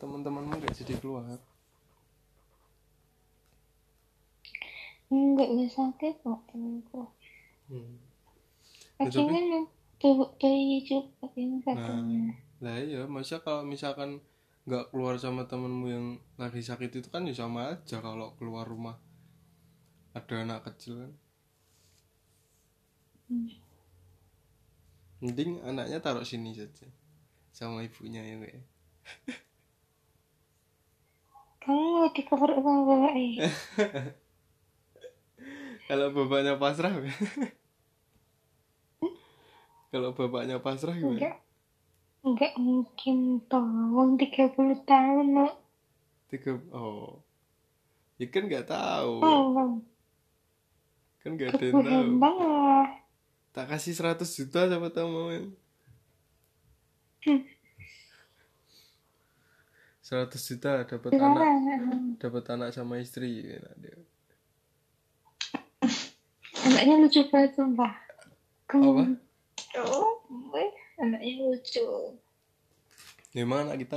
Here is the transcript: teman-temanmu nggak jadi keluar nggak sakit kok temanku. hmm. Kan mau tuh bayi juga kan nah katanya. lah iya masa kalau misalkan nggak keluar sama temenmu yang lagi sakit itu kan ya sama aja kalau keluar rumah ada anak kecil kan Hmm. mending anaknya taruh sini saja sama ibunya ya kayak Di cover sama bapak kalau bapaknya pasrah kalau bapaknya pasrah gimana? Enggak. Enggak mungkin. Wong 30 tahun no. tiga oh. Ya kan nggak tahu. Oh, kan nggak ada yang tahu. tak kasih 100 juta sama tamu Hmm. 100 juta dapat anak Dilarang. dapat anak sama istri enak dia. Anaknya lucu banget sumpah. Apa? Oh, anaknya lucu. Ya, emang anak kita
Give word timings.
teman-temanmu 0.00 0.52
nggak 0.60 0.74
jadi 0.84 0.94
keluar 1.00 1.24
nggak 5.12 5.50
sakit 5.68 6.14
kok 6.24 6.40
temanku. 6.48 7.04
hmm. 7.68 7.96
Kan 8.96 9.08
mau 9.12 9.68
tuh 10.00 10.18
bayi 10.40 10.82
juga 10.82 11.30
kan 11.30 11.62
nah 11.70 12.02
katanya. 12.02 12.34
lah 12.64 12.76
iya 12.82 13.02
masa 13.06 13.38
kalau 13.38 13.62
misalkan 13.62 14.18
nggak 14.66 14.90
keluar 14.90 15.14
sama 15.18 15.46
temenmu 15.46 15.86
yang 15.90 16.06
lagi 16.38 16.62
sakit 16.62 16.90
itu 17.02 17.08
kan 17.10 17.22
ya 17.26 17.34
sama 17.34 17.70
aja 17.74 17.98
kalau 18.02 18.34
keluar 18.38 18.66
rumah 18.66 18.98
ada 20.14 20.34
anak 20.42 20.66
kecil 20.66 20.94
kan 21.02 21.12
Hmm. 23.30 23.48
mending 25.24 25.62
anaknya 25.64 25.98
taruh 26.04 26.26
sini 26.26 26.52
saja 26.52 26.84
sama 27.54 27.80
ibunya 27.86 28.20
ya 28.26 28.36
kayak 28.42 28.60
Di 32.12 32.22
cover 32.28 32.52
sama 32.60 32.84
bapak 32.84 33.12
kalau 35.88 36.08
bapaknya 36.14 36.56
pasrah 36.56 36.92
kalau 39.92 40.16
bapaknya 40.16 40.56
pasrah 40.56 40.96
gimana? 40.96 41.20
Enggak. 41.20 41.36
Enggak 42.22 42.52
mungkin. 42.56 43.44
Wong 43.92 44.16
30 44.16 44.56
tahun 44.88 45.26
no. 45.36 45.48
tiga 46.32 46.56
oh. 46.72 47.20
Ya 48.16 48.30
kan 48.32 48.48
nggak 48.48 48.72
tahu. 48.72 49.12
Oh, 49.20 49.76
kan 51.20 51.30
nggak 51.36 51.60
ada 51.60 51.64
yang 51.64 52.18
tahu. 52.18 52.40
tak 53.52 53.68
kasih 53.68 53.92
100 53.92 54.24
juta 54.24 54.64
sama 54.64 54.88
tamu 54.88 55.28
Hmm. 57.22 57.46
100 60.12 60.28
juta 60.36 60.84
dapat 60.84 61.16
anak 61.16 61.40
Dilarang. 61.40 62.20
dapat 62.20 62.44
anak 62.52 62.68
sama 62.76 63.00
istri 63.00 63.48
enak 63.48 63.74
dia. 63.80 63.96
Anaknya 66.68 66.94
lucu 67.00 67.24
banget 67.32 67.56
sumpah. 67.56 67.96
Apa? 68.68 69.16
Oh, 69.80 70.20
anaknya 71.00 71.32
lucu. 71.40 71.88
Ya, 73.32 73.48
emang 73.48 73.64
anak 73.64 73.88
kita 73.88 73.90